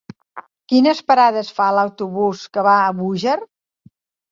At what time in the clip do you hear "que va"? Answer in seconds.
2.57-2.75